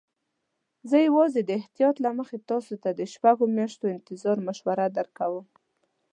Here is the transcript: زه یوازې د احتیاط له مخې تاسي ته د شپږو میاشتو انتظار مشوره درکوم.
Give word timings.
زه 0.89 0.97
یوازې 1.07 1.41
د 1.43 1.49
احتیاط 1.59 1.95
له 2.05 2.09
مخې 2.19 2.37
تاسي 2.49 2.75
ته 2.83 2.89
د 2.99 3.01
شپږو 3.13 3.45
میاشتو 3.57 3.85
انتظار 3.97 4.37
مشوره 4.47 4.85
درکوم. 4.97 5.45